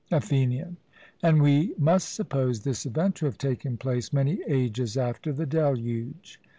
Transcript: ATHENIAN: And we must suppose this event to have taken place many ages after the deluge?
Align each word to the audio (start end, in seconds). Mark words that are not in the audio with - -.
ATHENIAN: 0.11 0.77
And 1.21 1.43
we 1.43 1.75
must 1.77 2.15
suppose 2.15 2.61
this 2.61 2.87
event 2.87 3.13
to 3.17 3.27
have 3.27 3.37
taken 3.37 3.77
place 3.77 4.11
many 4.11 4.39
ages 4.47 4.97
after 4.97 5.31
the 5.31 5.45
deluge? 5.45 6.39